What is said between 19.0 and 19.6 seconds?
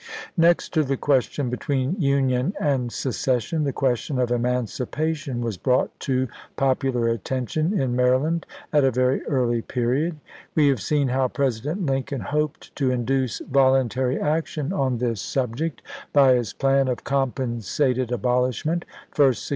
first sug ch vp.